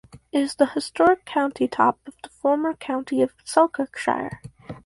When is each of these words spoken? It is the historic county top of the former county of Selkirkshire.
It 0.31 0.39
is 0.39 0.55
the 0.55 0.65
historic 0.65 1.25
county 1.25 1.67
top 1.67 1.99
of 2.07 2.15
the 2.23 2.29
former 2.29 2.73
county 2.73 3.21
of 3.21 3.35
Selkirkshire. 3.45 4.41